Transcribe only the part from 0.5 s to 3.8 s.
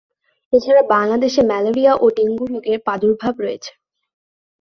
এছাড়া বাংলাদেশে ম্যালেরিয়া ও ডেঙ্গু রোগের প্রাদুর্ভাব রয়েছে।